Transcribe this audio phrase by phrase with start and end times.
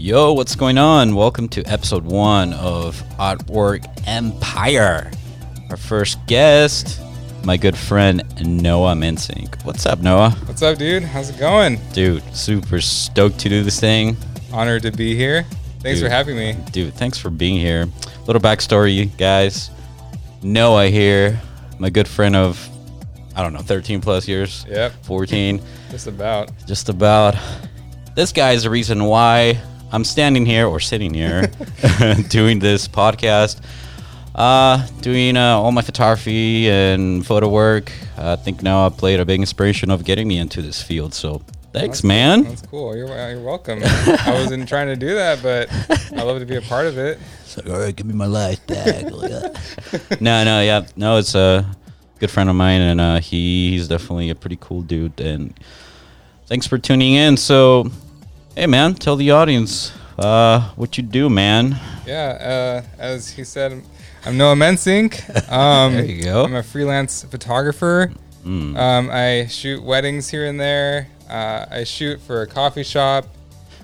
[0.00, 1.16] Yo, what's going on?
[1.16, 5.10] Welcome to episode one of Artwork Empire.
[5.70, 7.00] Our first guest,
[7.42, 9.64] my good friend Noah Mensink.
[9.64, 10.30] What's up, Noah?
[10.44, 11.02] What's up, dude?
[11.02, 11.80] How's it going?
[11.92, 14.16] Dude, super stoked to do this thing.
[14.52, 15.42] Honored to be here.
[15.80, 16.06] Thanks Dude.
[16.08, 16.56] for having me.
[16.70, 17.88] Dude, thanks for being here.
[18.28, 19.68] Little backstory, guys.
[20.44, 21.40] Noah here,
[21.80, 22.68] my good friend of,
[23.34, 25.60] I don't know, 13 plus years, Yep, 14,
[25.90, 26.52] just about.
[26.68, 27.34] just about.
[28.14, 29.60] This guy is the reason why
[29.92, 31.42] I'm standing here or sitting here
[32.28, 33.60] doing this podcast,
[34.34, 37.90] uh, doing uh, all my photography and photo work.
[38.16, 41.14] I think Noah played a big inspiration of getting me into this field.
[41.14, 41.38] So
[41.72, 42.42] thanks, That's- man.
[42.44, 42.96] That's cool.
[42.96, 43.80] You're, uh, you're welcome.
[43.82, 45.70] I wasn't trying to do that, but
[46.18, 47.18] I love to be a part of it.
[47.42, 49.04] It's like, all right, give me my life back.
[50.20, 51.64] no, no, yeah, no, it's a
[52.18, 55.18] good friend of mine, and uh, he, he's definitely a pretty cool dude.
[55.20, 55.58] And
[56.46, 57.36] thanks for tuning in.
[57.38, 57.90] So,
[58.58, 61.78] hey, man, tell the audience uh, what you do, man.
[62.04, 63.80] Yeah, uh, as he said,
[64.26, 65.22] I'm Noah Mensink.
[65.52, 66.44] Um, There you go.
[66.44, 68.12] I'm a freelance photographer.
[68.44, 68.76] Mm.
[68.76, 71.06] Um, I shoot weddings here and there.
[71.30, 73.26] Uh, I shoot for a coffee shop.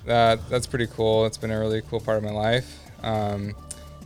[0.05, 1.25] Uh, that's pretty cool.
[1.25, 2.79] It's been a really cool part of my life.
[3.01, 3.55] Um,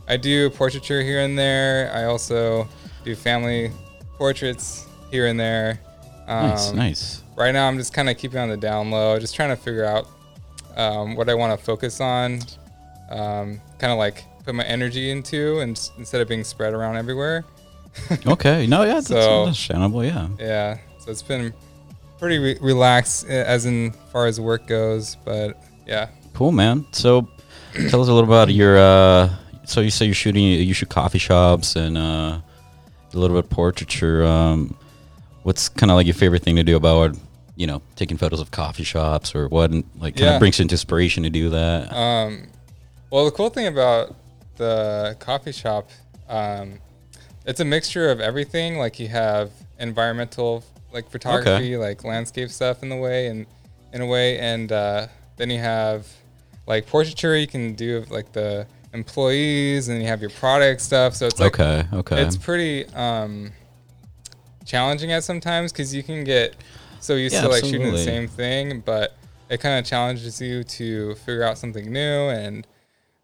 [0.06, 1.90] I do portraiture here and there.
[1.92, 2.68] I also
[3.04, 3.72] do family
[4.18, 5.80] portraits here and there.
[6.28, 7.22] Um, Nice, nice.
[7.36, 9.84] Right now, I'm just kind of keeping on the down low, just trying to figure
[9.84, 10.06] out
[10.76, 12.40] um, what I want to focus on,
[13.10, 16.96] um, kind of like put my energy into, and s- instead of being spread around
[16.96, 17.44] everywhere.
[18.26, 20.28] Okay, no, yeah, that's So- understandable, yeah.
[20.38, 21.52] Yeah, so it's been
[22.18, 26.08] pretty re- relaxed uh, as in far as work goes, but yeah.
[26.34, 26.86] Cool, man.
[26.92, 27.28] So,
[27.88, 28.78] tell us a little about your.
[28.78, 29.30] Uh,
[29.64, 32.38] so you say you're shooting, you shoot coffee shops and uh,
[33.12, 34.24] a little bit of portraiture.
[34.24, 34.76] Um,
[35.42, 37.16] what's kind of like your favorite thing to do about,
[37.60, 39.70] you know, taking photos of coffee shops or what?
[39.70, 41.92] and Like, kind of brings you into inspiration to do that.
[41.92, 42.48] Um,
[43.10, 44.16] well, the cool thing about
[44.56, 45.90] the coffee shop,
[46.26, 46.78] um,
[47.44, 48.78] it's a mixture of everything.
[48.78, 53.44] Like you have environmental, like photography, like landscape stuff in the way, and
[53.92, 56.08] in a way, and uh, then you have
[56.66, 57.36] like portraiture.
[57.36, 61.14] You can do like the employees, and you have your product stuff.
[61.14, 62.22] So it's like okay, okay.
[62.22, 63.52] it's pretty um,
[64.64, 66.56] challenging at sometimes because you can get
[67.00, 69.16] so used Yeah, to like shooting the same thing, but
[69.48, 72.28] it kind of challenges you to figure out something new.
[72.28, 72.66] And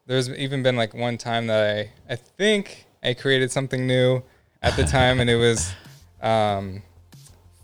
[0.06, 4.22] there's even been like one time that I I think I created something new
[4.62, 5.72] at the time, and it was
[6.22, 6.82] um,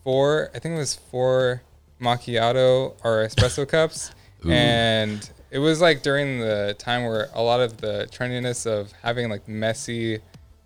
[0.04, 1.62] four I think it was four
[2.00, 4.12] macchiato or espresso cups,
[4.46, 4.50] Ooh.
[4.50, 9.28] and it was like during the time where a lot of the trendiness of having
[9.28, 10.20] like messy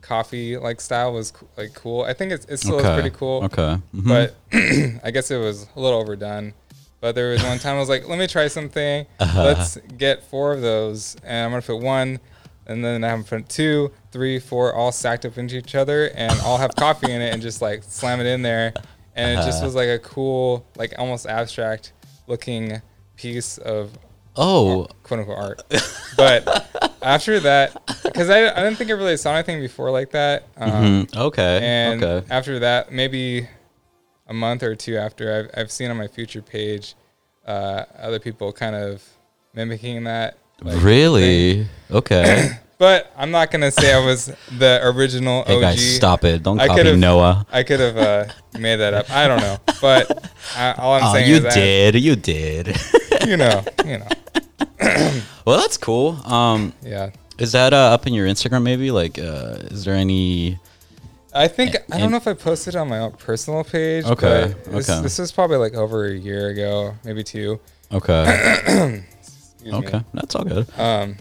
[0.06, 2.02] coffee like style was like cool.
[2.02, 2.88] I think it's, it still okay.
[2.88, 3.78] is pretty cool, Okay.
[3.94, 4.08] mhm.
[4.08, 4.34] but
[5.04, 6.54] I guess it was a little overdone.
[7.00, 9.06] But there was one time I was like, let me try something.
[9.20, 9.44] Uh-huh.
[9.44, 12.18] Let's get four of those, and I'm gonna put one,
[12.66, 16.32] and then I have put two, three, four, all stacked up into each other, and
[16.40, 18.72] all have coffee in it, and just like slam it in there,
[19.14, 19.66] and it just Uh-huh.
[19.66, 21.92] was like a cool, like almost abstract
[22.26, 22.80] looking
[23.16, 23.90] piece of
[24.36, 25.62] oh, quote unquote art.
[26.16, 26.65] But
[27.02, 27.74] after that,
[28.04, 30.44] because I, I didn't think I really saw anything before like that.
[30.56, 30.70] Um,
[31.06, 31.60] mhm, okay.
[31.62, 32.26] and okay.
[32.30, 33.48] after that, maybe
[34.26, 36.94] a month or two after, I've, I've seen on my future page
[37.46, 39.02] uh, other people kind of
[39.54, 40.38] mimicking that.
[40.60, 40.84] like, thing.
[40.84, 41.66] really?
[41.90, 42.50] Okay.
[42.78, 44.26] But I'm not gonna say I was
[44.58, 45.60] the original OG.
[45.62, 46.42] guys, stop it!
[46.42, 47.46] Don't I copy Noah.
[47.50, 48.26] I could have uh,
[48.58, 49.10] made that up.
[49.10, 51.44] I don't know, but I, all I'm saying is.
[51.46, 52.02] Oh, saying you is, did.
[52.02, 52.76] You did.
[53.26, 54.08] you know, you know,
[55.44, 56.18] well, that's cool.
[56.24, 57.10] Um, yeah.
[57.38, 58.62] Is that uh, up in your Instagram?
[58.62, 60.58] Maybe like, uh, is there any?
[61.34, 64.06] I think I don't know if I posted it on my own personal page.
[64.06, 65.02] Okay, but This, okay.
[65.02, 67.60] this was probably like over a year ago, maybe two.
[67.92, 68.24] Okay,
[69.20, 69.72] Excuse me.
[69.74, 70.66] okay, that's all good.
[70.78, 71.16] Um,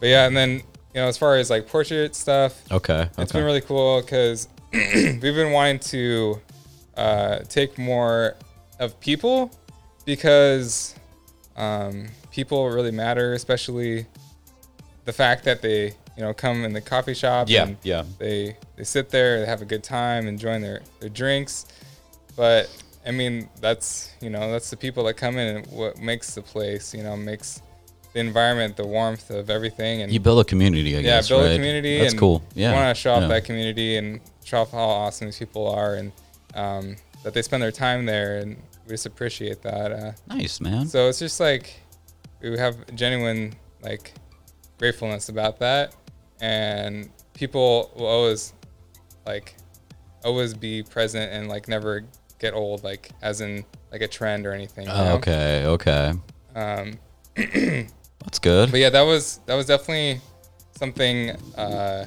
[0.00, 3.38] but yeah, and then you know, as far as like portrait stuff, Okay, it's okay,
[3.38, 6.40] been really cool because we've been wanting to
[6.98, 8.36] uh, take more
[8.78, 9.50] of people
[10.04, 10.94] because
[11.56, 14.06] um, people really matter, especially
[15.04, 18.56] the fact that they you know come in the coffee shop yeah, and yeah, they
[18.76, 21.66] they sit there, they have a good time, enjoying their their drinks.
[22.36, 22.68] But
[23.06, 26.42] I mean, that's you know that's the people that come in and what makes the
[26.42, 27.62] place, you know, makes
[28.12, 30.96] the environment, the warmth of everything, and you build a community.
[30.96, 31.04] I guess.
[31.04, 31.52] yeah, guess, build right?
[31.52, 31.98] a community.
[31.98, 32.42] That's and cool.
[32.54, 33.28] Yeah, want to show off yeah.
[33.28, 36.12] that community and show off how awesome these people are, and
[36.54, 39.92] um, that they spend their time there, and we just appreciate that.
[39.92, 40.86] Uh, Nice man.
[40.86, 41.74] so it's just like
[42.50, 44.12] we have genuine like
[44.78, 45.94] gratefulness about that,
[46.40, 48.52] and people will always
[49.26, 49.56] like
[50.24, 52.04] always be present and like never
[52.38, 54.86] get old, like as in like a trend or anything.
[54.88, 56.12] Oh, okay, okay.
[56.54, 56.98] Um,
[57.36, 58.70] That's good.
[58.70, 60.20] But yeah, that was that was definitely
[60.78, 62.06] something uh,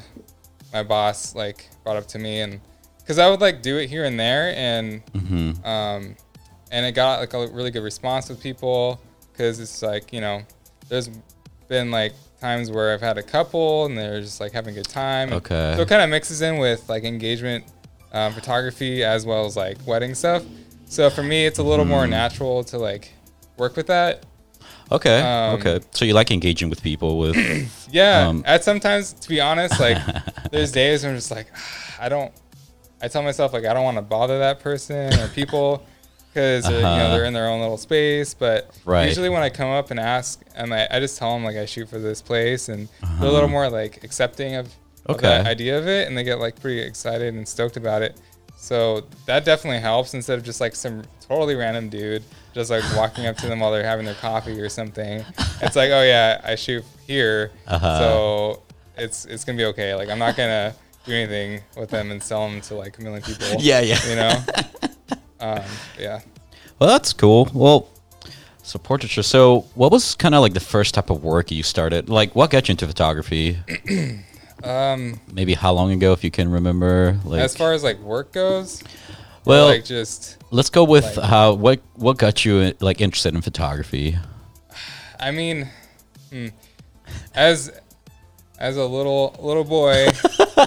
[0.74, 2.60] my boss like brought up to me, and
[3.00, 5.66] because I would like do it here and there, and Mm-hmm.
[5.66, 6.16] um,
[6.72, 9.00] and it got like a really good response with people
[9.38, 10.42] because it's like you know,
[10.90, 11.10] there's
[11.68, 14.90] been like times where I've had a couple and they're just like having a good
[14.90, 15.32] time.
[15.34, 15.74] Okay.
[15.76, 17.66] So it kind of mixes in with like engagement
[18.14, 20.44] um, photography as well as like wedding stuff.
[20.86, 22.12] So for me, it's a little more Mm-hmm.
[22.12, 23.12] natural to like
[23.58, 24.26] work with that.
[24.92, 25.20] Okay.
[25.20, 25.80] Um, okay.
[25.92, 27.36] So you like engaging with people with
[27.92, 28.28] Yeah.
[28.28, 29.98] Um, at sometimes, to be honest, like
[30.52, 31.48] there's days when I'm just like,
[32.00, 32.32] I don't.
[33.02, 35.84] I tell myself like I don't want to bother that person or people
[36.38, 37.10] because you know Uh-huh.
[37.16, 38.34] they're in their own little space.
[38.36, 39.08] But Right.
[39.08, 41.66] usually when I come up and ask, and I, I just tell them like I
[41.66, 43.32] shoot for this place, and they're a Uh-huh.
[43.32, 44.68] little more like accepting of,
[45.08, 45.28] of Okay.
[45.28, 48.16] that idea of it, and they get like pretty excited and stoked about it.
[48.56, 52.24] So that definitely helps instead of just like some totally random dude
[52.54, 55.24] just like walking up to them while they're having their coffee or something.
[55.62, 58.00] It's like, oh yeah, I shoot here, Uh-huh.
[58.00, 58.62] so
[58.98, 59.94] it's it's gonna be okay.
[59.96, 60.74] Like I'm not gonna
[61.06, 63.48] do anything with them and sell them to like a million people.
[63.60, 64.00] Yeah, yeah.
[64.10, 64.44] You know.
[65.40, 65.62] um,
[66.00, 66.22] yeah.
[66.80, 67.50] Well, that's cool.
[67.54, 67.90] Well,
[68.64, 69.24] so portraiture.
[69.24, 72.10] So, what was kind of like the first type of work you started?
[72.10, 73.58] Like, what got you into photography?
[74.64, 77.20] Um, Maybe how long ago, if you can remember?
[77.24, 78.84] Like, as far as like work goes,
[79.46, 83.42] well, like just let's go with like- how what what got you like interested in
[83.42, 84.18] photography?
[85.20, 85.70] I mean,
[86.32, 86.48] hmm,
[87.36, 87.72] as
[88.58, 90.08] as a little little boy,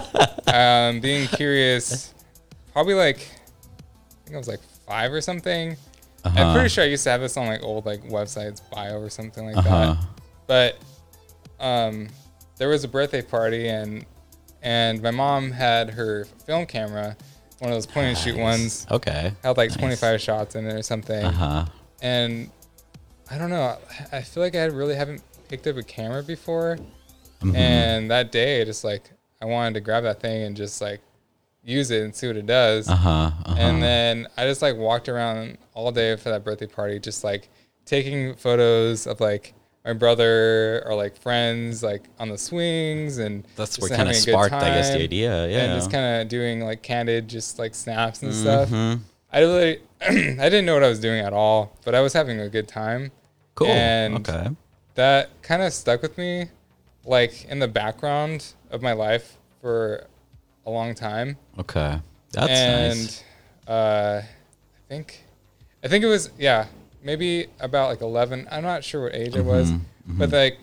[0.47, 2.13] um, being curious,
[2.71, 3.27] probably like
[4.31, 5.75] think I was like five or something.
[6.23, 6.53] I'm Uh-huh.
[6.53, 9.45] pretty sure I used to have this on like old like websites, bio or something
[9.45, 9.95] like Uh-huh.
[9.95, 9.97] that.
[10.47, 10.77] But
[11.59, 12.07] um,
[12.57, 14.05] there was a birthday party and
[14.63, 17.17] and my mom had her film camera,
[17.59, 19.33] one of those point and shoot ones, Okay.
[19.43, 19.79] had like Nice.
[19.79, 21.65] 25 shots in it or something Uh huh.
[22.01, 22.49] and
[23.29, 23.77] I don't know.
[24.11, 26.77] I feel like I really haven't picked up a camera before,
[27.41, 27.55] Mm-hmm.
[27.55, 29.09] and that day, just like
[29.41, 31.01] I wanted to grab that thing and just like
[31.63, 32.87] use it and see what it does.
[32.89, 33.09] Uh huh.
[33.45, 33.55] Uh-huh.
[33.57, 37.49] And then I just like walked around all day for that birthday party, just like
[37.85, 39.53] taking photos of like
[39.85, 44.21] my brother or like friends like on the swings and that's what kind of having
[44.21, 45.47] a good sparked, I guess, the idea.
[45.47, 45.63] Yeah.
[45.63, 48.69] and just kind of doing like candid just like snaps and stuff.
[48.69, 48.99] Mhm.
[49.33, 50.09] I really I
[50.49, 53.11] didn't know what I was doing at all, but I was having a good time.
[53.55, 53.67] Cool.
[53.67, 54.49] and- okay.
[54.95, 56.47] That kind of stuck with me
[57.05, 60.05] like in the background of my life for
[60.65, 61.37] a long time.
[61.59, 61.99] Okay.
[62.31, 63.23] That's and nice.
[63.67, 65.23] uh I think
[65.83, 66.67] I think it was yeah,
[67.03, 68.47] maybe about like 11.
[68.51, 70.57] I'm not sure what age I was, Mm-hmm, but like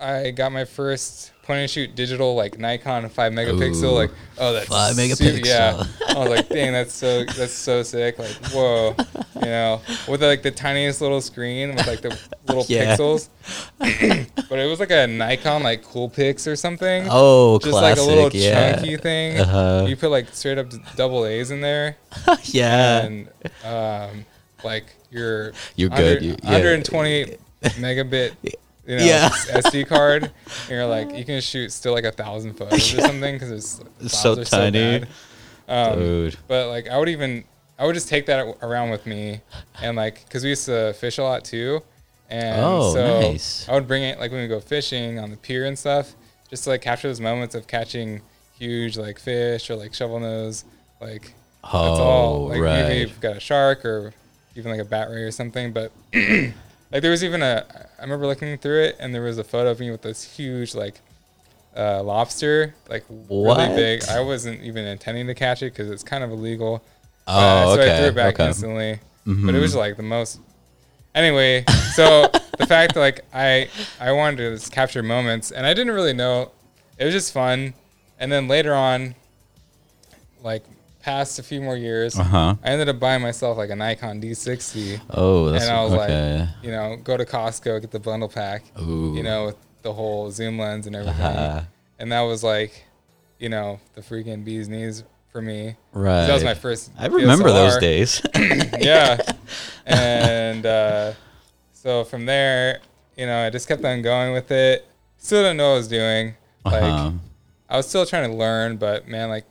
[0.00, 4.52] I got my first point and shoot digital like Nikon 5 megapixel Ooh, like oh
[4.52, 5.44] that's 5 su- megapixel.
[5.46, 5.82] yeah.
[6.08, 8.94] I was like dang that's so that's so sick like whoa,
[9.36, 12.16] you know, with like the tiniest little screen with like the
[12.46, 12.96] little Yeah.
[12.96, 13.28] pixels.
[13.78, 17.98] but it was like a Nikon like Coolpix or something Oh, just classic.
[17.98, 18.76] like a little yeah.
[18.76, 19.38] chunky thing.
[19.40, 19.86] Uh-huh.
[19.88, 21.96] You put like straight up double A's in there,
[22.44, 23.04] yeah.
[23.04, 23.28] and
[23.64, 24.24] um,
[24.64, 26.22] like your You're good.
[26.22, 26.50] You- yeah.
[26.52, 28.32] 120 megabit,
[28.90, 29.28] you know, Yeah.
[29.30, 30.24] SD card.
[30.24, 30.32] And
[30.70, 34.18] you're like you can shoot still like a thousand photos or something because it's It's
[34.18, 35.00] so tiny.
[35.00, 35.08] bad.
[35.68, 36.36] Um, Dude.
[36.48, 37.44] but like I would even
[37.78, 39.40] I would just take that around with me,
[39.80, 41.80] and like because we used to fish a lot too,
[42.28, 43.66] and Oh, so nice.
[43.68, 46.14] I would bring it like when we go fishing on the pier and stuff,
[46.50, 48.20] just to like capture those moments of catching
[48.58, 50.64] huge like fish or like shovel nose,
[51.00, 51.32] like
[51.62, 52.34] that's all.
[52.34, 52.82] Oh, Like right.
[52.82, 54.12] maybe you've got a shark or
[54.56, 55.92] even like a bat ray or something, but.
[56.92, 57.64] Like there was even a,
[57.98, 60.74] I remember looking through it, and there was a photo of me with this huge
[60.74, 61.00] like
[61.76, 63.58] uh, lobster, like What?
[63.58, 64.04] really big.
[64.08, 66.82] I wasn't even intending to catch it because it's kind of illegal.
[67.28, 67.94] Oh, Uh, so okay.
[67.94, 68.48] I threw it back okay.
[68.48, 68.98] instantly.
[69.26, 70.40] But it was like the most.
[71.14, 72.26] Anyway, so
[72.58, 73.68] the fact that like I
[74.00, 76.50] I wanted to just capture moments, and I didn't really know.
[76.98, 77.74] It was just fun,
[78.18, 79.14] and then later on,
[80.42, 80.64] like
[81.02, 82.54] past a few more years, Uh huh.
[82.62, 86.40] I ended up buying myself like a Nikon D60, Oh, that's and I was okay.
[86.40, 89.14] like, you know, go to Costco get the bundle pack, Ooh.
[89.16, 91.62] you know, with the whole zoom lens and everything, Uh-huh.
[91.98, 92.84] and that was like,
[93.38, 95.02] you know, the freaking bee's knees
[95.32, 95.76] for me.
[95.92, 96.26] Right.
[96.26, 96.90] That was my first.
[96.98, 98.20] I remember those days.
[98.78, 99.16] yeah.
[99.86, 101.12] And uh,
[101.72, 102.80] so from there,
[103.16, 104.86] you know, I just kept on going with it.
[105.18, 106.34] Still didn't know what I was doing.
[106.64, 107.10] Like uh-huh.
[107.68, 109.44] I was still trying to learn, but man, like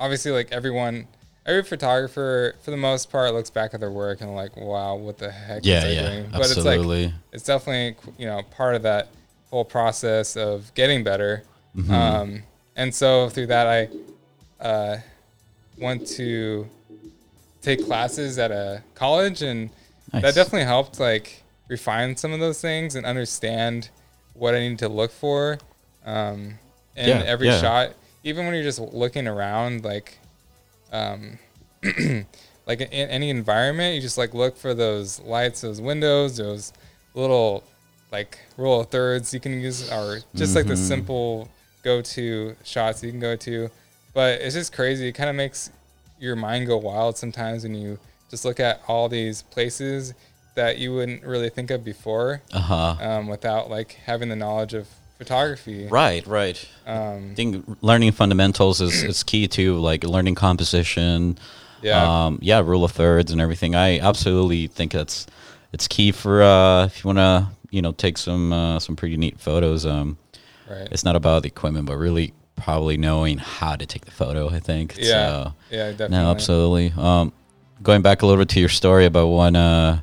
[0.00, 1.06] obviously, like everyone,
[1.46, 5.18] every photographer for the most part looks back at their work and like, wow, what
[5.18, 6.30] the heck Yeah, is I yeah, doing?
[6.32, 9.08] But it's like it's definitely you know part of that
[9.50, 11.44] whole process of getting better.
[11.76, 11.92] Mm-hmm.
[11.92, 12.42] Um,
[12.74, 14.98] and so through that, I uh,
[15.78, 16.66] went to
[17.62, 19.70] take classes at a college, and
[20.12, 20.22] Nice.
[20.22, 23.90] that definitely helped like refine some of those things and understand
[24.34, 25.58] what I need to look for
[26.04, 26.58] um,
[26.96, 27.60] in yeah, every yeah.
[27.60, 27.94] shot.
[28.22, 30.18] Even when you're just looking around, like
[30.92, 31.38] um,
[32.66, 36.72] like in any environment, you just like look for those lights, those windows, those
[37.14, 37.64] little
[38.12, 40.56] like rule of thirds you can use, or just mm-hmm.
[40.56, 40.82] like the mm-hmm.
[40.82, 41.48] simple
[41.82, 43.70] go-to shots you can go to.
[44.12, 45.08] But it's just crazy.
[45.08, 45.70] It kind of makes
[46.18, 47.98] your mind go wild sometimes when you
[48.30, 50.14] just look at all these places
[50.54, 52.96] that you wouldn't really think of before uh-huh.
[53.00, 54.88] um, without like having the knowledge of
[55.20, 55.86] photography.
[55.86, 56.66] Right, right.
[56.86, 61.38] Um, I think learning fundamentals is, is key to like learning composition.
[61.82, 62.24] Yeah.
[62.24, 63.74] Um, yeah, rule of thirds and everything.
[63.74, 65.26] I absolutely think that's
[65.74, 69.18] it's key for uh, if you want to you know take some uh, some pretty
[69.18, 69.84] neat photos.
[69.84, 70.16] Um,
[70.68, 70.88] right.
[70.90, 74.48] It's not about the equipment, but really probably knowing how to take the photo.
[74.48, 74.96] I think.
[74.96, 75.04] Yeah.
[75.04, 76.16] So, yeah, definitely.
[76.16, 76.92] No, absolutely.
[76.96, 77.32] Um,
[77.82, 80.00] going back a little bit to your story about one uh,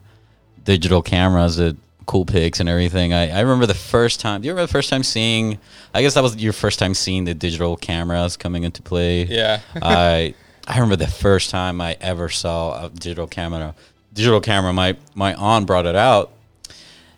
[0.64, 1.76] digital cameras that
[2.08, 3.14] Coolpix and everything.
[3.14, 4.42] I, I remember the first time.
[4.42, 5.60] Do you remember the first time seeing?
[5.94, 9.26] I guess that was your first time seeing the digital cameras coming into play.
[9.26, 9.62] Yeah.
[9.82, 10.34] I
[10.68, 13.76] I remember the first time I ever saw a digital camera.
[14.14, 14.74] Digital camera.
[14.74, 16.32] My my aunt brought it out,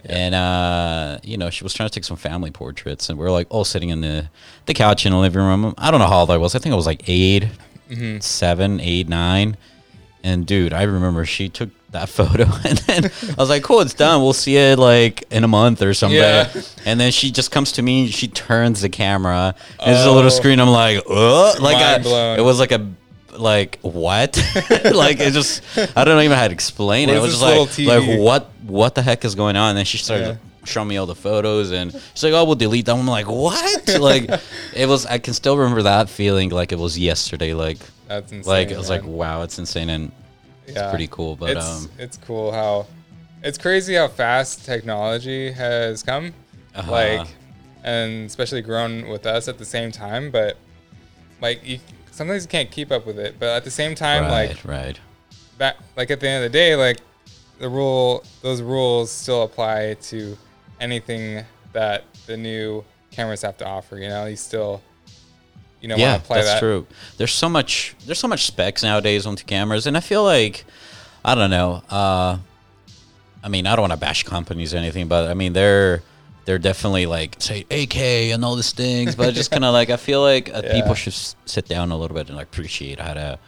[0.03, 0.17] yeah.
[0.17, 3.31] and uh, you know she was trying to take some family portraits, and we are
[3.31, 4.29] like all sitting in the
[4.65, 5.73] the couch in the living room.
[5.77, 6.55] I don't know how old I was.
[6.55, 7.47] I think I was like 8
[7.89, 8.19] mm-hmm.
[8.19, 9.57] seven, eight, nine.
[10.23, 13.93] And dude, I remember she took that photo and then I was like, cool, it's
[13.93, 14.21] done.
[14.21, 16.17] We'll see it like in a month or something.
[16.17, 16.51] Yeah.
[16.85, 19.55] And then she just comes to me, she turns the camera.
[19.79, 19.85] And oh.
[19.85, 20.29] there's a little oh.
[20.29, 20.59] screen.
[20.59, 22.87] I'm like, oh, like I, it was like a
[23.33, 24.37] like what?
[24.93, 25.63] like it just
[25.95, 27.15] I don't even know how to explain it.
[27.15, 29.69] It was just like like what what the heck is going on?
[29.69, 30.65] And then she started yeah.
[30.65, 32.99] showing me all the photos and she's like, Oh, we'll delete them.
[32.99, 33.87] I'm like, What?
[33.99, 34.29] like
[34.75, 37.53] it was I can still remember that feeling like it was yesterday.
[37.53, 37.77] Like
[38.07, 38.49] that's insane.
[38.49, 39.01] Like it was man.
[39.01, 40.11] like, wow, it's insane and
[40.73, 40.83] yeah.
[40.83, 41.35] it's pretty cool.
[41.35, 42.87] But it's, um, it's cool how
[43.43, 46.33] it's crazy how fast technology has come,
[46.75, 46.91] uh-huh.
[46.91, 47.27] like,
[47.83, 50.31] and especially grown with us at the same time.
[50.31, 50.57] But
[51.41, 51.79] like, you,
[52.11, 53.35] sometimes you can't keep up with it.
[53.39, 54.99] But at the same time, right, like, right,
[55.57, 56.99] back like at the end of the day, like
[57.59, 60.37] the rule, those rules still apply to
[60.79, 63.97] anything that the new cameras have to offer.
[63.97, 64.81] You know, you still
[65.81, 66.59] you know yeah, that's that.
[66.59, 66.85] true.
[67.17, 70.65] There's so much there's so much specs nowadays onto cameras, and I feel like
[71.23, 71.83] I don't know.
[71.89, 72.37] Uh,
[73.43, 76.03] I mean, I don't want to bash companies or anything, but I mean they're
[76.45, 77.95] they're definitely like say AK
[78.33, 80.73] and all these things, but just kind of like I feel like uh, yeah.
[80.73, 83.39] people should s- sit down a little bit and like appreciate how to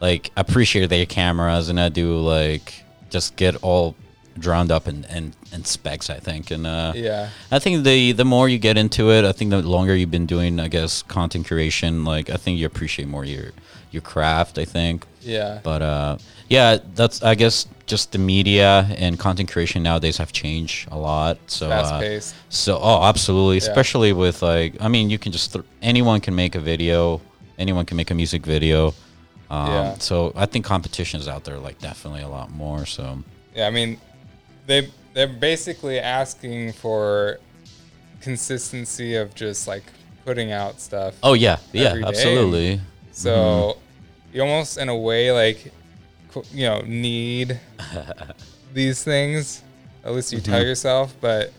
[0.00, 3.94] like appreciate their cameras and not do like just get all
[4.40, 6.50] drowned up in, in, in specs, I think.
[6.50, 9.62] And uh, yeah, I think the the more you get into it, I think the
[9.62, 13.52] longer you've been doing, I guess, content creation, like I think you appreciate more your
[13.90, 14.58] your craft.
[14.58, 15.06] I think.
[15.20, 15.60] Yeah.
[15.62, 16.18] But uh,
[16.48, 21.38] yeah, that's I guess just the media and content creation nowadays have changed a lot.
[21.46, 22.20] So uh.
[22.48, 23.68] So oh, absolutely, yeah.
[23.68, 27.20] especially with like I mean, you can just th- anyone can make a video,
[27.58, 28.94] anyone can make a music video.
[29.50, 29.98] Um, yeah.
[29.98, 32.86] So I think competition is out there like definitely a lot more.
[32.86, 33.22] So.
[33.54, 33.98] Yeah, I mean,
[34.68, 37.40] they they're basically asking for
[38.20, 39.82] consistency of just like
[40.24, 41.16] putting out stuff.
[41.24, 42.80] Oh yeah, yeah, absolutely.
[43.10, 44.36] So mm-hmm.
[44.36, 45.72] you almost in a way like
[46.52, 47.58] you know need
[48.72, 49.64] these things.
[50.04, 50.52] At least you mm-hmm.
[50.52, 51.52] tell yourself, but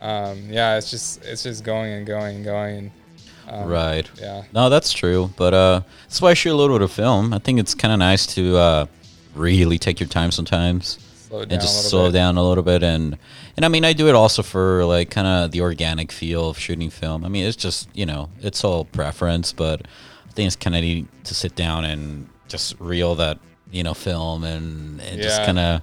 [0.00, 2.90] um, yeah, it's just it's just going and going and going.
[3.46, 4.10] Um, right.
[4.18, 4.44] Yeah.
[4.54, 5.30] No, that's true.
[5.36, 7.34] But uh, that's why I shoot a little bit of film.
[7.34, 8.86] I think it's kind of nice to uh,
[9.34, 10.98] really take your time sometimes
[11.34, 12.12] slow and just slow bit.
[12.12, 13.18] down a little bit and
[13.56, 16.58] and I mean I do it also for like kind of the organic feel of
[16.58, 17.24] shooting film.
[17.24, 19.86] I mean it's just you know it's all preference, but
[20.28, 23.38] I think it's kind of neat to sit down and just reel that
[23.70, 25.22] you know film and, and yeah.
[25.22, 25.82] just kind of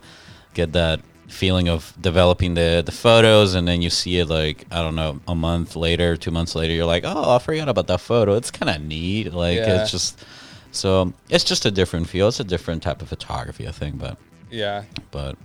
[0.54, 4.82] get that feeling of developing the the photos and then you see it like I
[4.82, 8.02] don't know a month later, two months later, you're like oh I forgot about that
[8.02, 8.36] photo.
[8.36, 9.34] It's kind of neat.
[9.34, 9.82] Like yeah.
[9.82, 10.24] it's just
[10.72, 12.28] so it's just a different feel.
[12.28, 14.18] It's a different type of photography, I think, but.
[14.52, 14.84] Yeah.
[15.10, 15.38] But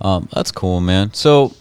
[0.00, 1.12] um, that's cool, man.
[1.14, 1.54] So,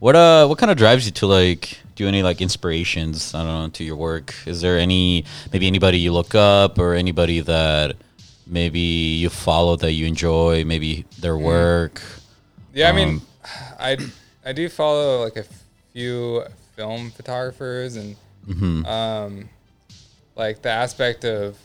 [0.00, 3.34] what uh, what kind of drives you to like do any like inspirations?
[3.34, 4.34] I don't know to your work.
[4.46, 7.96] Is there any maybe anybody you look up or anybody that
[8.46, 10.64] maybe you follow that you enjoy?
[10.64, 11.42] Maybe their mm.
[11.42, 12.02] work.
[12.74, 13.22] Yeah, um, I mean, um,
[13.78, 13.96] I
[14.44, 15.44] I do follow like a
[15.92, 16.42] few
[16.74, 18.84] film photographers and mm-hmm.
[18.84, 19.48] um,
[20.34, 21.58] like the aspect of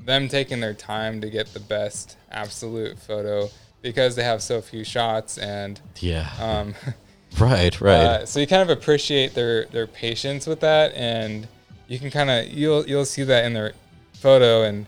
[0.00, 3.48] them taking their time to get the best absolute photo
[3.82, 6.74] because they have so few shots and yeah um,
[7.40, 11.46] right right uh, so you kind of appreciate their their patience with that and
[11.88, 13.72] you can kind of you'll you'll see that in their
[14.14, 14.86] photo and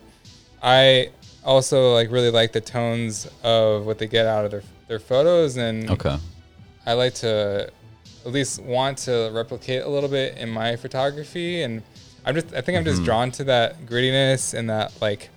[0.63, 1.09] i
[1.43, 5.57] also like really like the tones of what they get out of their their photos
[5.57, 6.17] and okay
[6.85, 7.69] i like to
[8.25, 11.61] at least want to replicate a little bit in my photography.
[11.61, 11.83] And
[12.25, 13.05] I'm just, I think I'm just Mm-hmm.
[13.05, 15.29] drawn to that grittiness and that like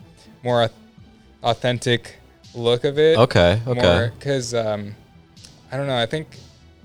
[0.43, 0.71] more
[1.43, 2.17] authentic
[2.59, 3.19] look of it.
[3.19, 4.11] Okay, okay.
[4.19, 4.95] Because um,
[5.73, 5.97] I don't know.
[5.99, 6.29] I think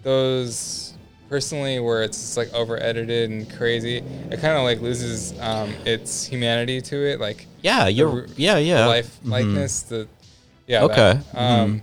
[0.03, 0.93] those
[1.29, 5.73] personally, where it's just like over edited and crazy, it kind of like loses um,
[5.85, 7.19] its humanity to it.
[7.19, 8.27] Like Yeah, you're.
[8.37, 8.85] Yeah, yeah.
[8.85, 9.29] life Mhm.
[9.31, 9.81] likeness.
[9.83, 10.07] The
[10.67, 10.83] yeah.
[10.83, 11.37] Okay, that.
[11.41, 11.81] Um,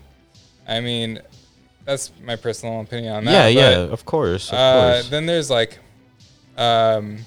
[0.69, 1.21] I mean,
[1.85, 3.53] that's my personal opinion on that.
[3.53, 3.79] Yeah, yeah.
[3.79, 5.09] Of course, of Uh, course.
[5.09, 5.79] then there's like,
[6.57, 7.19] um,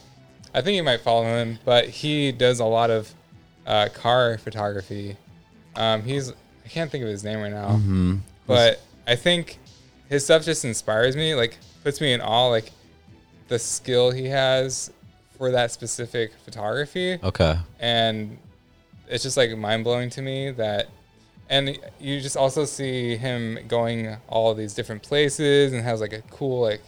[0.54, 3.14] I think you might follow him, but he does a lot of
[3.68, 5.18] uh, car photography.
[5.76, 6.32] Um, he's
[6.66, 8.20] I can't think of his name right now, Mhm.
[8.48, 9.60] but I think
[10.10, 11.36] his stuff just inspires me.
[11.36, 12.48] Like puts me in awe.
[12.48, 12.72] Like
[13.50, 14.92] the skill he has
[15.38, 17.58] for that specific photography Okay.
[17.80, 18.38] and
[19.10, 20.88] it's just like mind blowing to me that
[21.50, 26.22] and you just also see him going all these different places and has like a
[26.32, 26.82] cool like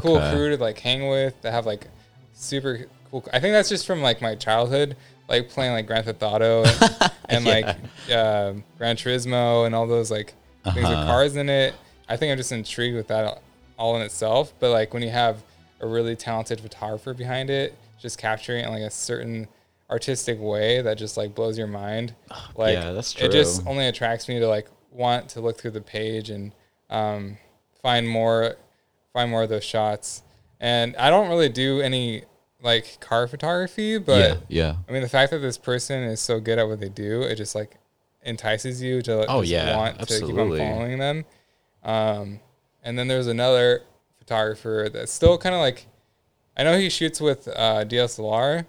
[0.00, 1.88] cool crew to like hang with that have like
[2.34, 4.96] super cool I think that's just from like my childhood
[5.30, 6.82] like playing like Grand Theft Auto and,
[7.28, 7.52] and Yeah.
[7.54, 7.66] like
[8.14, 10.34] um, Gran Turismo and all those like
[10.64, 11.06] things with Uh-huh.
[11.06, 11.74] cars in it
[12.08, 13.40] I think I'm just intrigued with that
[13.78, 15.42] all in itself but like when you have
[15.80, 19.48] a really talented photographer behind it just capturing it in like a certain
[19.90, 22.14] artistic way that just like blows your mind
[22.56, 23.26] like Yeah, that's true.
[23.28, 26.52] it just only attracts me to like want to look through the page and
[26.90, 27.38] um,
[27.82, 28.56] find more
[29.12, 30.22] find more of those shots
[30.60, 32.22] and i don't really do any
[32.62, 34.74] like car photography but yeah, yeah.
[34.88, 37.36] i mean the fact that this person is so good at what they do it
[37.36, 37.76] just like
[38.24, 41.24] entices you to Oh, just yeah, want to keep on following them
[41.82, 42.40] um,
[42.84, 43.82] and then there's another
[44.18, 45.86] photographer that's still kind of like
[46.56, 48.66] I know he shoots with uh, DSLR,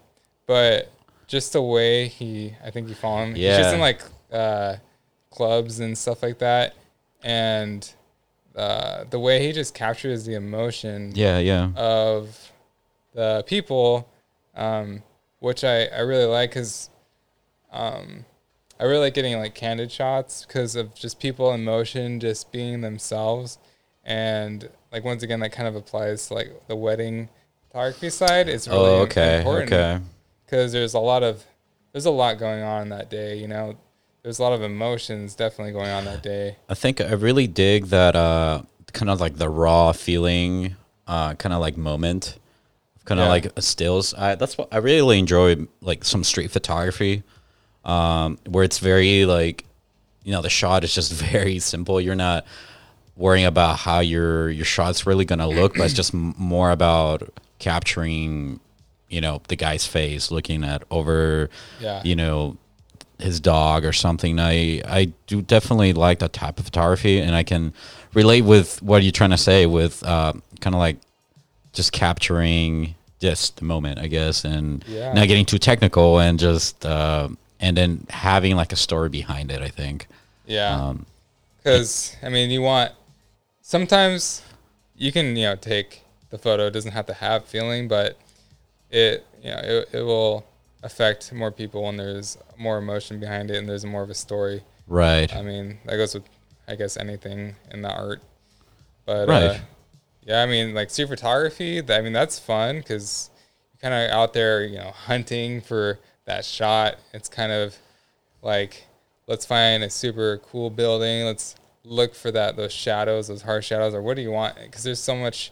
[0.47, 0.89] but
[1.27, 3.35] just the way he, I think you follow him.
[3.35, 4.77] He's just in like uh,
[5.29, 6.75] clubs and stuff like that,
[7.21, 7.91] and
[8.55, 11.71] uh, the way he just captures the emotion Yeah, yeah.
[11.75, 12.50] of
[13.13, 14.09] the people,
[14.55, 15.03] um,
[15.39, 16.89] which I, I really like because
[17.71, 18.25] um,
[18.79, 22.81] I really like getting like candid shots because of just people in motion, just being
[22.81, 23.57] themselves.
[24.03, 27.29] And like once again, that kind of applies to like the wedding
[27.67, 28.49] photography side.
[28.49, 30.03] It's really oh, okay, important okay.
[30.45, 31.45] because there's a lot of
[31.91, 33.37] there's a lot going on that day.
[33.37, 33.77] You know,
[34.23, 36.57] there's a lot of emotions definitely going on that day.
[36.69, 40.75] I think I really dig that uh, kind of like the raw feeling,
[41.07, 42.37] uh, kind of like moment,
[43.05, 43.29] kind of Yeah.
[43.31, 44.13] like stills.
[44.13, 47.23] I, that's what I really enjoy, like some street photography,
[47.85, 49.65] um, where it's very like,
[50.23, 51.99] you know, the shot is just very simple.
[51.99, 52.45] You're not
[53.17, 57.29] worrying about how your your shot's really gonna look, but it's just m- more about
[57.59, 58.59] capturing,
[59.09, 62.01] you know, the guy's face, looking at over, Yeah.
[62.03, 62.57] you know,
[63.19, 64.39] his dog or something.
[64.39, 67.73] I I do definitely like that type of photography, and I can
[68.13, 70.97] relate with what you're trying to say with uh, kind of like
[71.73, 75.13] just capturing just the moment, I guess, and Yeah.
[75.13, 77.29] not getting too technical, and just uh,
[77.59, 79.61] and then having like a story behind it.
[79.61, 80.07] I think.
[80.45, 80.75] Yeah.
[80.75, 81.05] Um,
[81.57, 82.91] Because I mean, you want
[83.61, 84.41] sometimes
[84.95, 86.67] you can you know take the photo.
[86.67, 88.17] It doesn't have to have feeling, but
[88.89, 90.45] it you know it, it will
[90.83, 94.63] affect more people when there's more emotion behind it and there's more of a story.
[94.87, 95.33] right.
[95.35, 96.23] I mean, that goes with
[96.67, 98.21] I guess anything in the art.
[99.05, 99.43] But Right.
[99.43, 99.57] uh,
[100.23, 101.81] yeah, I mean, like street photography.
[101.89, 103.29] I mean, that's fun because
[103.73, 106.95] you're kind of out there, you know, hunting for that shot.
[107.13, 107.75] It's kind of
[108.41, 108.85] like
[109.27, 111.25] let's find a super cool building.
[111.25, 114.55] Let's look for that those shadows, those harsh shadows, or what do you want?
[114.61, 115.51] Because there's so much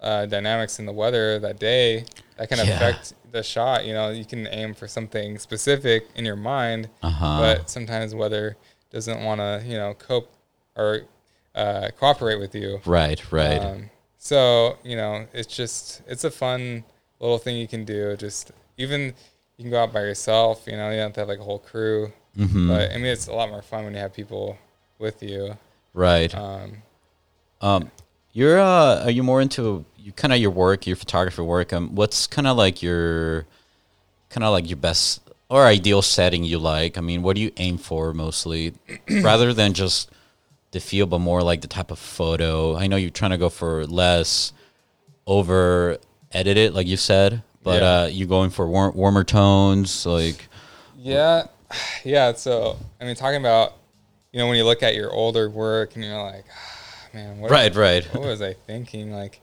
[0.00, 2.04] uh, dynamics in the weather that day
[2.36, 2.74] that can Yeah.
[2.74, 3.84] affect the shot.
[3.84, 7.36] You know, you can aim for something specific in your mind, Uh-huh.
[7.38, 8.56] but sometimes weather
[8.90, 10.30] doesn't want to, you know, cope
[10.76, 11.02] or
[11.54, 12.80] uh, cooperate with you.
[12.86, 13.20] Right.
[13.32, 13.60] Right.
[13.62, 13.90] Um,
[14.22, 16.84] so you know, it's just it's a fun
[17.20, 18.14] little thing you can do.
[18.16, 19.14] Just even
[19.56, 20.64] you can go out by yourself.
[20.66, 22.12] You know, you don't have to have like a whole crew.
[22.38, 22.68] Mhm.
[22.68, 24.56] But I mean, it's a lot more fun when you have people
[24.98, 25.56] with you.
[25.94, 26.32] right.
[26.34, 26.82] Um,
[27.62, 27.90] Um,
[28.32, 31.72] you're uh, are you more into you kind of your work, your photography work?
[31.72, 33.46] Um, what's kind of like your
[34.28, 36.96] kind of like your best or ideal setting you like?
[36.96, 38.74] I mean, what do you aim for mostly,
[39.22, 40.08] rather than just
[40.72, 42.76] the feel, but more like the type of photo?
[42.76, 44.52] I know you're trying to go for less
[45.26, 45.98] over
[46.32, 48.00] edited, like you said, but Yeah.
[48.02, 50.48] uh, you going for war- warmer tones, like
[50.96, 51.46] yeah,
[52.04, 52.32] yeah.
[52.34, 53.74] So I mean, talking about
[54.32, 57.50] you know when you look at your older work and you're like, ah, man, what
[57.50, 59.12] right, right, what was I thinking?
[59.12, 59.40] Like,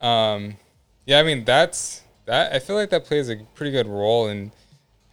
[0.00, 0.56] um,
[1.06, 2.52] yeah, I mean that's that.
[2.52, 4.52] I feel like that plays a pretty good role in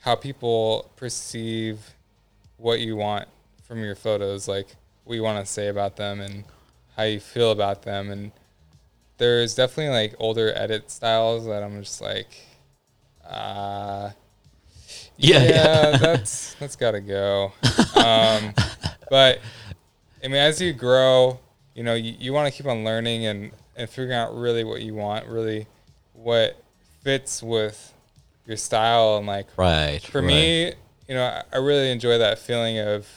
[0.01, 1.79] how people perceive
[2.57, 3.27] what you want
[3.63, 4.67] from your photos, like
[5.03, 6.43] what you want to say about them and
[6.95, 8.31] how you feel about them, and
[9.17, 12.27] there's definitely like older edit styles that I'm just like,
[13.29, 14.11] uh,
[15.17, 17.53] yeah, yeah, that's that's got to go.
[17.95, 18.53] Um,
[19.09, 19.39] but
[20.23, 21.39] I mean, as you grow,
[21.75, 24.81] you know, you, you want to keep on learning and and figuring out really what
[24.81, 25.67] you want, really
[26.13, 26.61] what
[27.03, 27.93] fits with
[28.45, 30.27] your style and like right for right.
[30.27, 30.65] me
[31.07, 33.07] you know I, I, really enjoy that feeling of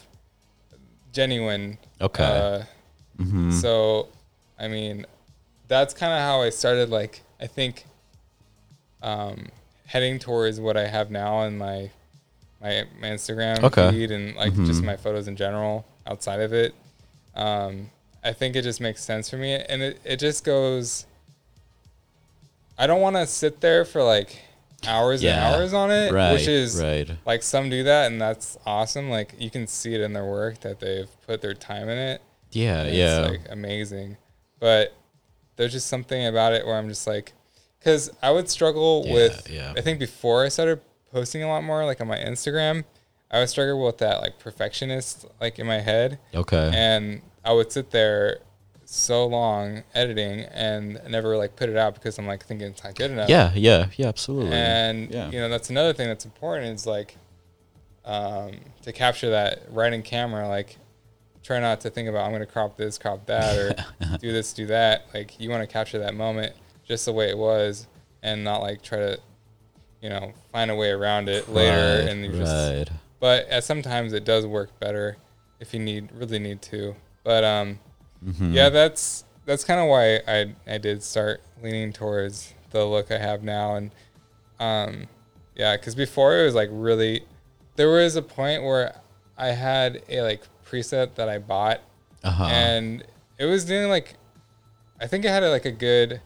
[1.14, 2.62] genuine okay uh,
[3.18, 3.50] mm-hmm.
[3.50, 4.08] so
[4.58, 5.06] i mean
[5.68, 7.84] that's kind of how i started like i think
[9.02, 9.48] um,
[9.86, 11.90] heading towards what i have now in my
[12.60, 13.90] my, my instagram okay.
[13.90, 14.66] feed and like mm-hmm.
[14.66, 16.74] just my photos in general outside of it
[17.36, 17.90] um,
[18.24, 21.06] i think it just makes sense for me and it, it just goes
[22.76, 24.42] i don't want to sit there for like
[24.86, 27.10] hours yeah, and hours on it, right, which is right.
[27.26, 29.10] like some do that, and that's awesome.
[29.10, 32.22] Like you can see it in their work that they've put their time in it.
[32.52, 34.16] Yeah, yeah, like amazing.
[34.60, 34.94] But
[35.56, 37.32] there's just something about it where I'm just like,
[37.78, 39.50] because I would struggle yeah, with.
[39.50, 39.74] Yeah.
[39.76, 40.80] I think before I started
[41.12, 42.84] posting a lot more, like on my Instagram,
[43.30, 46.18] I would struggle with that like perfectionist like in my head.
[46.34, 46.70] Okay.
[46.72, 48.40] And I would sit there
[48.94, 52.94] so long editing and never like put it out because I'm like thinking it's not
[52.94, 53.28] good enough.
[53.28, 54.52] Yeah, yeah, yeah, absolutely.
[54.52, 55.30] And yeah.
[55.30, 57.16] you know, that's another thing that's important is like
[58.04, 58.52] um,
[58.82, 60.76] to capture that right in camera, like
[61.42, 64.66] try not to think about I'm gonna crop this, crop that, or do this, do
[64.66, 65.06] that.
[65.12, 66.54] Like you want to capture that moment
[66.84, 67.88] just the way it was,
[68.22, 69.20] and not like try to,
[70.00, 72.02] you know, find a way around it later.
[72.02, 72.52] Right, and you just.
[72.52, 72.88] Right.
[73.18, 75.16] But at sometimes it does work better
[75.58, 76.94] if you need really need to.
[77.24, 77.78] But um,
[78.24, 78.52] Mm-hmm.
[78.52, 83.18] Yeah, that's that's kind of why I I did start leaning towards the look I
[83.18, 83.90] have now, and
[84.58, 85.08] um,
[85.54, 87.24] yeah, because before it was like really,
[87.76, 89.00] there was a point where
[89.36, 91.80] I had a like preset that I bought,
[92.22, 92.44] uh-huh.
[92.44, 93.04] and
[93.38, 94.14] it was doing like,
[95.00, 96.20] I think it had a, like a good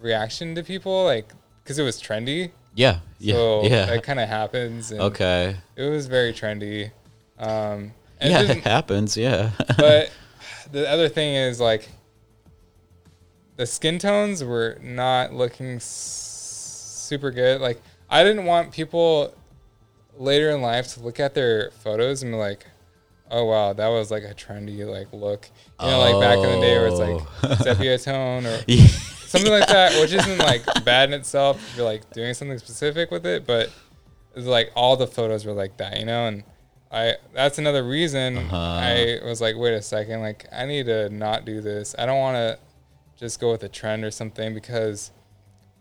[0.00, 2.52] reaction to people, like because it was trendy.
[2.76, 3.86] Yeah, yeah, so yeah.
[3.86, 4.92] That kind of happens.
[4.92, 5.56] okay.
[5.76, 6.90] It was very trendy.
[7.38, 9.16] Um, yeah, it, it happens.
[9.16, 9.50] Yeah.
[9.76, 10.10] but
[10.72, 11.88] the other thing is like
[13.56, 17.60] the skin tones were not looking s- super good.
[17.60, 19.34] Like I didn't want people
[20.16, 22.66] later in life to look at their photos and be like,
[23.30, 25.48] "Oh wow, that was like a trendy like look."
[25.80, 27.54] You know, like back in the day where it's like oh.
[27.62, 28.86] sepia tone or yeah.
[28.86, 33.10] something like that, which isn't like bad in itself if you're like doing something specific
[33.10, 33.70] with it, but
[34.34, 36.44] it's like all the photos were like that, you know, and
[36.94, 38.56] I that's another reason uh-huh.
[38.56, 41.94] I was like, wait a second, like I need to not do this.
[41.98, 42.58] I don't want to
[43.16, 45.10] just go with a trend or something because,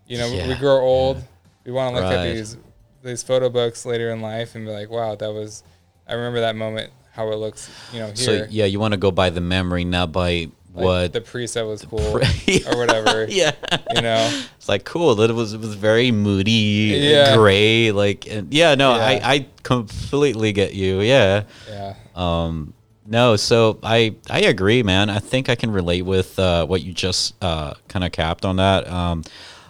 [0.08, 0.47] you know, yeah.
[0.47, 1.17] we grow old.
[1.17, 1.23] Yeah.
[1.65, 2.28] We want to look right.
[2.28, 2.58] at these
[3.04, 5.63] these photo books later in life and be like, wow, that was.
[6.06, 8.08] I remember that moment, how it looks, you know.
[8.08, 8.15] Here.
[8.15, 11.67] So yeah, you want to go by the memory, not by like what the preset
[11.67, 13.25] was cool pre- or whatever.
[13.29, 13.51] yeah,
[13.93, 15.15] you know, it's like cool.
[15.15, 17.36] That it was it was very moody, yeah.
[17.36, 17.91] gray.
[17.91, 19.03] Like and, yeah, no, yeah.
[19.03, 21.01] I I completely get you.
[21.01, 21.95] Yeah, yeah.
[22.15, 22.73] Um,
[23.05, 25.09] no, so I I agree, man.
[25.09, 28.55] I think I can relate with uh, what you just uh, kind of capped on
[28.55, 28.88] that.
[28.88, 29.23] Um,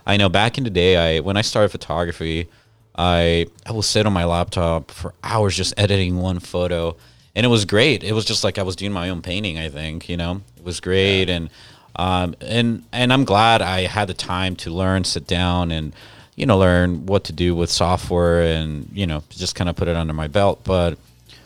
[0.06, 2.48] I know back in the day, I when I started photography,
[2.96, 6.96] I I will sit on my laptop for hours just editing one photo
[7.36, 8.04] and it was great.
[8.04, 9.58] It was just like I was doing my own painting.
[9.58, 11.36] I think you know it was great, yeah.
[11.36, 11.50] and
[11.96, 15.94] um, and and I'm glad I had the time to learn, sit down, and
[16.36, 19.88] you know learn what to do with software, and you know just kind of put
[19.88, 20.62] it under my belt.
[20.64, 20.98] But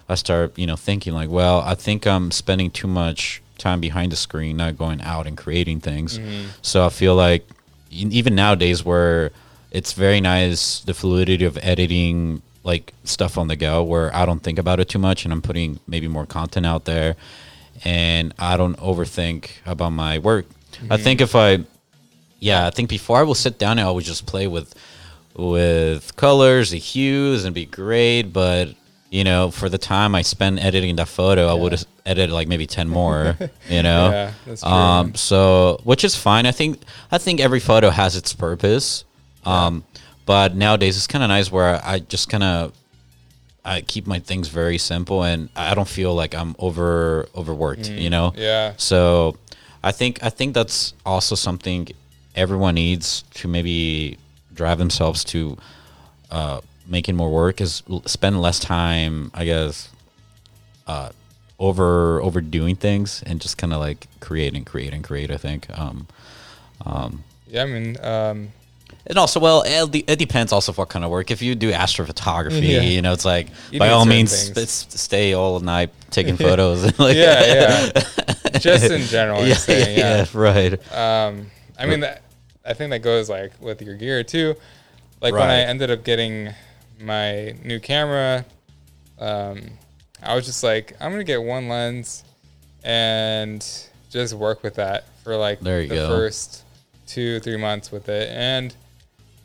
[0.09, 4.11] I start you know thinking like, well, I think I'm spending too much time behind
[4.11, 6.19] the screen, not going out and creating things.
[6.19, 6.49] Mm-hmm.
[6.61, 7.47] So I feel like
[7.89, 9.31] even nowadays where
[9.71, 14.43] it's very nice the fluidity of editing like stuff on the go where I don't
[14.43, 17.15] think about it too much and I'm putting maybe more content out there
[17.85, 20.45] and I don't overthink about my work.
[20.73, 20.93] Mm-hmm.
[20.93, 21.63] I think if I
[22.39, 24.75] yeah, I think before I will sit down and I would just play with
[25.35, 28.75] with colors, the hues and be great, but
[29.09, 31.51] you know, for the time I spend editing that photo, yeah.
[31.51, 33.37] I would have edited like maybe 10 more,
[33.69, 34.09] you know?
[34.09, 34.69] yeah, that's true.
[34.69, 36.45] Um, so, which is fine.
[36.45, 39.05] I think, I think every photo has its purpose.
[39.45, 39.97] Um, yeah
[40.27, 42.73] but nowadays, it's kind of nice where I just kind of
[43.63, 47.89] I keep my things very simple, and I don't feel like I'm over overworked.
[47.89, 48.33] Mm, you know.
[48.35, 48.73] Yeah.
[48.75, 49.37] So
[49.81, 51.87] I think I think that's also something
[52.35, 54.17] everyone needs to maybe
[54.53, 55.57] drive themselves to
[56.29, 59.89] uh, making more work is spend less time, I guess,
[60.87, 61.09] uh,
[61.57, 65.31] over overdoing things and just kind of like create and create and create.
[65.31, 65.67] I think.
[65.77, 66.07] Um,
[66.85, 68.51] um, yeah, I mean, um,
[69.09, 71.31] and also, well, it, it, depends also what kind of work.
[71.31, 72.81] If you do astrophotography, yeah.
[72.81, 74.31] you know, it's like you by all means,
[74.69, 76.83] stay all night taking photos.
[76.99, 78.01] like, yeah, yeah.
[78.59, 80.93] Just in general, yeah, saying, yeah, yeah, right.
[80.93, 82.21] Um, I mean, that,
[82.65, 84.55] I think that goes like with your gear too.
[85.21, 85.41] Like right.
[85.41, 86.53] when I ended up getting
[86.99, 88.45] my new camera,
[89.19, 89.61] um,
[90.21, 92.25] I was just like, I'm gonna get one lens
[92.83, 93.65] and
[94.09, 96.07] just work with that for like the go.
[96.09, 96.63] first
[97.05, 98.75] two three months with it, and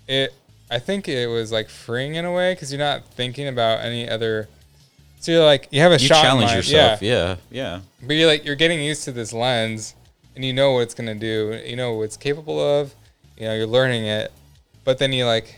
[0.09, 0.35] it
[0.73, 4.09] I think it was like freeing in a way because you're not thinking about any
[4.09, 4.49] other.
[5.21, 6.23] So you're like you have a you shot.
[6.23, 7.11] challenge yourself, yeah.
[7.11, 7.81] yeah, yeah.
[8.07, 9.95] But you're like you're getting used to this lens,
[10.35, 11.61] and you know what it's gonna do.
[11.67, 12.95] You know what it's capable of.
[13.37, 14.33] You know you're learning it,
[14.85, 15.55] but then you like,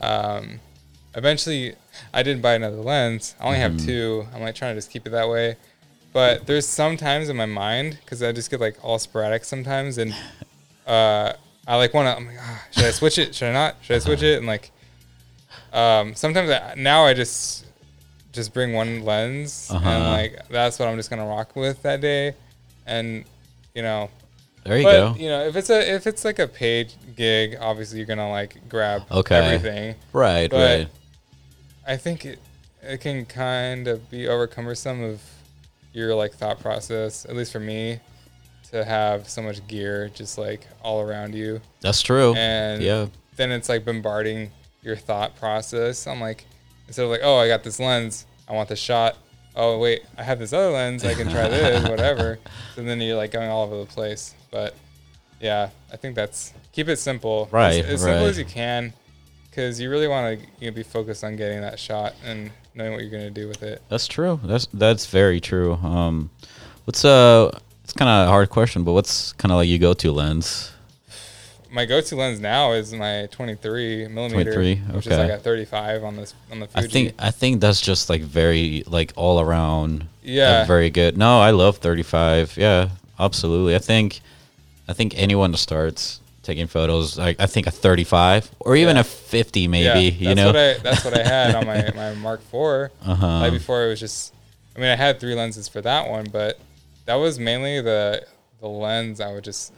[0.00, 0.60] um,
[1.16, 1.74] eventually
[2.14, 3.34] I didn't buy another lens.
[3.40, 3.78] I only mm-hmm.
[3.78, 4.26] have two.
[4.32, 5.56] I'm like trying to just keep it that way.
[6.12, 9.98] But there's some times in my mind because I just get like all sporadic sometimes,
[9.98, 10.14] and
[10.86, 11.32] uh,
[11.70, 12.16] I like want to.
[12.16, 13.32] I'm like, ah, should I switch it?
[13.32, 13.76] Should I not?
[13.82, 14.38] Should I switch it?
[14.38, 14.72] And like,
[15.72, 17.64] um, sometimes I, now I just
[18.32, 19.88] just bring one lens uh-huh.
[19.88, 22.34] and like that's what I'm just gonna rock with that day,
[22.86, 23.24] and
[23.72, 24.10] you know.
[24.64, 25.18] There you but, go.
[25.18, 28.68] You know, if it's a if it's like a paid gig, obviously you're gonna like
[28.68, 29.36] grab okay.
[29.36, 29.94] everything.
[30.12, 30.88] Right, but right.
[31.86, 32.40] I think it
[32.82, 35.22] it can kind of be over cumbersome of
[35.92, 38.00] your like thought process, at least for me,
[38.70, 41.60] to have so much gear just like all around you.
[41.80, 42.34] That's true.
[42.36, 43.06] And yeah.
[43.36, 44.50] then it's like bombarding
[44.82, 46.06] your thought process.
[46.06, 46.46] I'm like,
[46.86, 49.16] instead of like, oh, I got this lens, I want this shot.
[49.56, 52.38] Oh wait, I have this other lens, I can try this, whatever.
[52.74, 54.34] So then you're like going all over the place.
[54.50, 54.74] But
[55.40, 57.48] yeah, I think that's keep it simple.
[57.50, 57.84] Right.
[57.84, 58.10] As, as right.
[58.10, 58.92] simple as you can,
[59.50, 62.92] because you really want to you know, be focused on getting that shot and knowing
[62.92, 63.82] what you're going to do with it.
[63.88, 64.38] That's true.
[64.44, 65.74] That's that's very true.
[65.74, 66.30] Um,
[66.84, 67.58] what's uh
[67.90, 70.70] it's kind of a hard question, but what's kind of like your go-to lens?
[71.72, 74.96] My go-to lens now is my 23 millimeter, 23, okay.
[74.96, 76.86] which is like a 35 on this on the Fuji.
[76.86, 80.06] I think I think that's just like very like all around.
[80.22, 81.18] Yeah, very good.
[81.18, 82.56] No, I love 35.
[82.56, 83.74] Yeah, absolutely.
[83.74, 84.20] I think
[84.88, 89.00] I think anyone that starts taking photos, like I think a 35 or even yeah.
[89.00, 90.14] a 50 maybe.
[90.16, 92.92] Yeah, you know, what I, that's what I had on my my Mark IV.
[93.04, 93.26] Uh-huh.
[93.40, 94.32] Like before, it was just.
[94.76, 96.56] I mean, I had three lenses for that one, but
[97.06, 98.26] that was mainly the
[98.60, 99.72] the lens I would just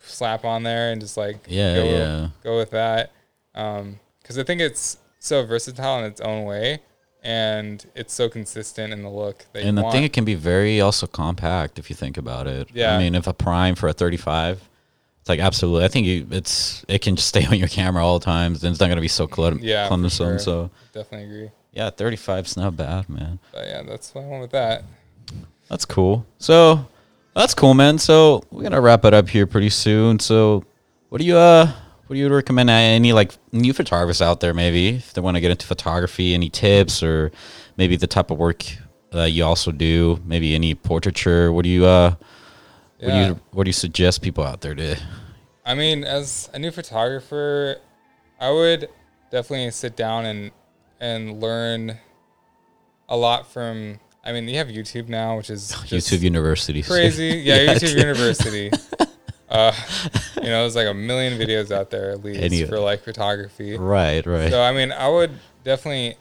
[0.00, 2.28] slap on there and just like yeah go, yeah.
[2.42, 3.12] go with that.
[3.52, 6.80] Because um, I think it's so versatile in its own way
[7.22, 9.92] and it's so consistent in the look that and I want.
[9.92, 12.68] think it can be very also compact if you think about it.
[12.72, 12.94] Yeah.
[12.94, 14.68] I mean if a prime for a 35
[15.20, 18.18] it's like absolutely I think you, it's it can just stay on your camera all
[18.18, 20.38] the time then it's not going to be so cl- yeah, cumbersome sure.
[20.38, 20.70] so.
[20.92, 21.50] Definitely agree.
[21.72, 23.40] Yeah 35's not bad man.
[23.52, 24.84] But yeah that's what I want with that
[25.68, 26.26] that's cool.
[26.38, 26.86] So
[27.34, 27.98] that's cool, man.
[27.98, 30.18] So we're gonna wrap it up here pretty soon.
[30.18, 30.64] So
[31.08, 31.66] what do you uh
[32.06, 35.40] what do you recommend any like new photographers out there maybe if they want to
[35.40, 36.34] get into photography?
[36.34, 37.30] Any tips or
[37.76, 38.64] maybe the type of work
[39.14, 40.20] uh, you also do?
[40.24, 41.52] Maybe any portraiture?
[41.52, 42.14] What do you uh
[42.98, 43.06] yeah.
[43.06, 44.96] what do you what do you suggest people out there to?
[45.64, 47.76] I mean, as a new photographer,
[48.40, 48.88] I would
[49.30, 50.50] definitely sit down and
[50.98, 51.98] and learn
[53.08, 56.82] a lot from I mean, you have YouTube now, which is YouTube University.
[56.82, 58.70] Crazy, yeah, yeah YouTube University.
[59.50, 59.72] Uh,
[60.36, 63.78] you know, there's like a million videos out there at least Any, for like photography.
[63.78, 64.50] Right, right.
[64.50, 65.30] So I mean, I would
[65.64, 66.16] definitely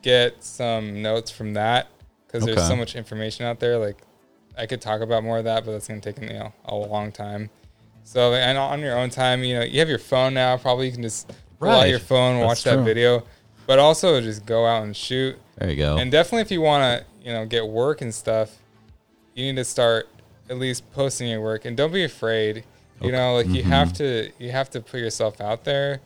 [0.00, 1.88] get some notes from that
[2.26, 2.54] because okay.
[2.54, 3.76] there's so much information out there.
[3.76, 3.98] Like,
[4.56, 7.12] I could talk about more of that, but that's gonna take you know a long
[7.12, 7.50] time.
[8.04, 10.56] So and on your own time, you know, you have your phone now.
[10.56, 11.82] Probably you can just pull right.
[11.82, 12.76] out your phone, that's watch true.
[12.76, 13.24] that video,
[13.66, 15.38] but also just go out and shoot.
[15.58, 15.98] There you go.
[15.98, 18.58] And definitely, if you want to you know get work and stuff,
[19.34, 20.08] you need to start
[20.48, 22.64] at least posting your work and don't be afraid.
[23.00, 23.16] You okay.
[23.16, 23.54] know, like mm-hmm.
[23.54, 26.00] you have to you have to put yourself out there.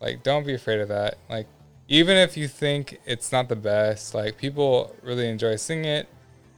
[0.00, 1.18] Like don't be afraid of that.
[1.28, 1.46] Like
[1.88, 6.08] even if you think it's not the best, like people really enjoy seeing it,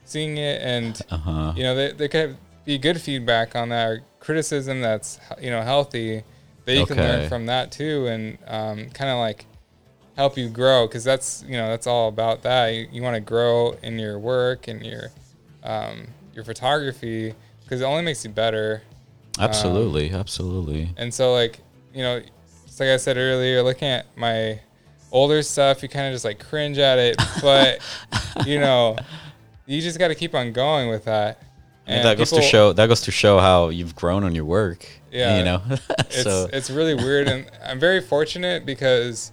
[0.04, 1.54] seeing it, and uh-huh.
[1.56, 5.62] you know they they could be good feedback on that or criticism that's you know
[5.62, 6.22] healthy
[6.66, 6.94] that you okay.
[6.94, 9.46] can learn from that too, and um, kind of like
[10.20, 12.68] help you grow because that's you know that's all about that.
[12.68, 15.10] You, you want to grow in your work and your
[15.62, 18.82] um, your photography because it only makes you better.
[19.38, 20.90] Absolutely, um, absolutely.
[20.98, 21.60] And so like
[21.94, 22.20] you know,
[22.66, 24.60] just like I said earlier, looking at my
[25.10, 27.80] older stuff, you kind of just like cringe at it, but
[28.46, 28.96] you know,
[29.66, 31.42] you just got to keep on going with that.
[31.86, 34.86] And that goes to show that goes to show how you've grown on your work.
[35.10, 35.62] Yeah, you know,
[36.10, 36.44] so.
[36.44, 39.32] it's it's really weird, and I'm very fortunate because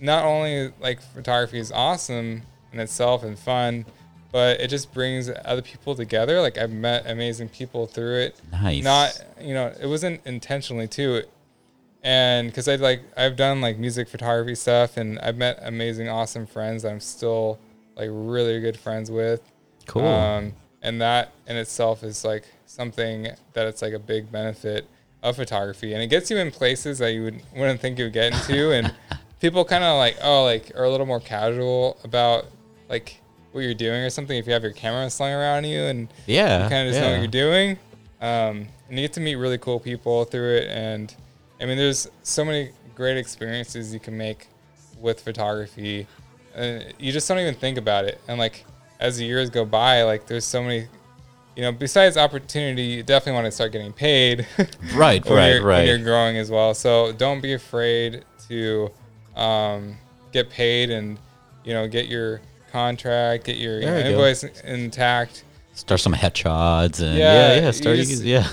[0.00, 3.86] not only like photography is awesome in itself and fun,
[4.32, 6.40] but it just brings other people together.
[6.40, 8.40] Like I've met amazing people through it.
[8.52, 8.84] Nice.
[8.84, 11.22] Not you know it wasn't intentionally too,
[12.02, 16.46] and because I like I've done like music photography stuff and I've met amazing awesome
[16.46, 17.58] friends that I'm still
[17.96, 19.40] like really good friends with.
[19.86, 20.06] Cool.
[20.06, 24.86] Um, and that in itself is like something that it's like a big benefit
[25.22, 28.12] of photography, and it gets you in places that you would wouldn't think you would
[28.12, 28.94] get into, and
[29.46, 32.46] people kind of like oh like are a little more casual about
[32.88, 33.20] like
[33.52, 36.64] what you're doing or something if you have your camera slung around you and yeah,
[36.64, 37.08] you kind of just yeah.
[37.08, 37.78] know what you're doing.
[38.20, 41.14] Um, and you get to meet really cool people through it, and
[41.60, 44.48] I mean, there's so many great experiences you can make
[45.00, 46.06] with photography,
[46.54, 48.20] and you just don't even think about it.
[48.28, 48.64] And like
[49.00, 50.86] as the years go by, like there's so many
[51.56, 54.46] you know, besides opportunity, you definitely want to start getting paid.
[54.94, 55.62] right, right, right.
[55.62, 58.90] When you're growing as well, so don't be afraid to
[59.36, 59.96] um,
[60.32, 61.18] get paid and
[61.64, 62.40] you know get your
[62.72, 65.44] contract, get your you know, invoice intact.
[65.74, 68.48] Start some headshots and yeah, yeah, yeah start just, yeah.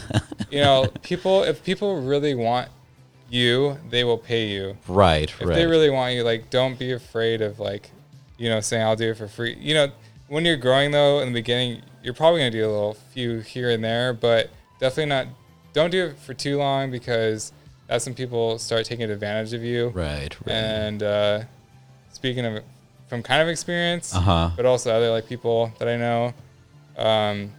[0.51, 2.69] you know, people if people really want
[3.29, 4.77] you, they will pay you.
[4.87, 5.55] Right, if right.
[5.55, 7.89] they really want you, like don't be afraid of like,
[8.37, 9.55] you know, saying I'll do it for free.
[9.59, 9.91] You know,
[10.27, 13.69] when you're growing though in the beginning, you're probably gonna do a little few here
[13.69, 15.27] and there, but definitely not.
[15.71, 17.51] Don't do it for too long because
[17.87, 19.89] that's when people start taking advantage of you.
[19.89, 20.35] Right.
[20.45, 20.53] right.
[20.53, 21.43] And uh,
[22.11, 22.63] speaking of
[23.07, 24.51] from kind of experience, uh-huh.
[24.55, 26.33] but also other like people that I know,
[26.97, 27.51] um,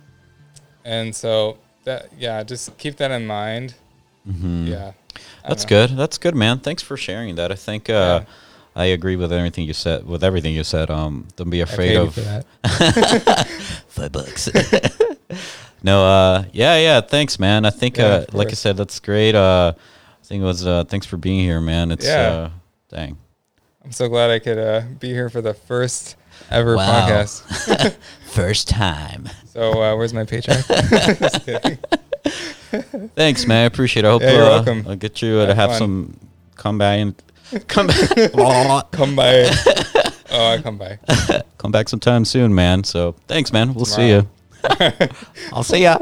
[0.84, 3.74] and so that yeah, just keep that in mind.
[4.28, 4.66] Mm-hmm.
[4.66, 4.92] Yeah.
[5.46, 5.90] That's good.
[5.90, 6.58] That's good, man.
[6.60, 7.52] Thanks for sharing that.
[7.52, 8.32] I think uh, yeah.
[8.74, 10.06] I agree with everything you said.
[10.06, 12.14] With everything you said, um, don't be afraid of
[13.88, 14.48] five bucks.
[15.82, 17.00] no, uh, yeah, yeah.
[17.00, 17.64] Thanks, man.
[17.64, 19.34] I think, yeah, uh, like I said, that's great.
[19.34, 19.74] Uh,
[20.24, 20.66] I think it was.
[20.66, 21.90] Uh, thanks for being here, man.
[21.90, 22.14] It's yeah.
[22.14, 22.48] Uh,
[22.88, 23.18] dang.
[23.84, 26.16] I'm so glad I could uh, be here for the first
[26.50, 27.06] ever wow.
[27.06, 27.94] podcast.
[28.32, 29.28] first time.
[29.52, 30.64] So uh, where's my paycheck?
[33.14, 33.64] Thanks, man.
[33.64, 34.08] I appreciate it.
[34.08, 34.86] I hope yeah, you're welcome.
[34.88, 35.78] I'll get you to have fun.
[35.78, 36.16] some
[36.56, 37.14] come by and
[37.68, 38.32] come back.
[38.92, 39.50] come by.
[40.30, 40.98] Oh, I come by.
[41.58, 42.82] come back sometime soon, man.
[42.82, 43.74] So thanks, man.
[43.74, 44.22] We'll Tomorrow.
[44.22, 44.26] see you.
[45.52, 45.98] I'll see ya.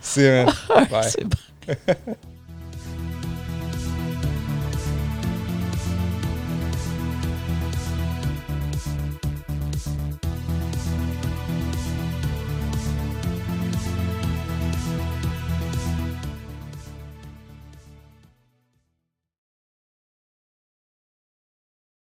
[0.00, 0.52] see you, man.
[0.90, 1.12] Bye.